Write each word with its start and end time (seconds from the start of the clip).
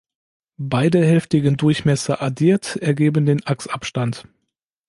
Beide 0.57 1.05
hälftigen 1.05 1.57
Durchmesser 1.57 2.23
addiert 2.23 2.75
ergeben 2.77 3.27
den 3.27 3.45
Achsabstand. 3.45 4.25